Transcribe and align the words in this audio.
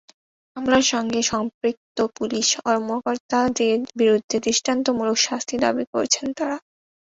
হামলার 0.57 0.85
সঙ্গে 0.91 1.19
সম্পৃক্ত 1.31 1.97
পুলিশ 2.17 2.47
কর্মকর্তাদের 2.61 3.77
বিরুদ্ধে 3.99 4.37
দৃষ্টান্তমূলক 4.45 5.17
শাস্তি 5.19 5.55
দাবি 5.63 5.83
করেছেন 5.93 6.25
তাঁরা। 6.37 6.57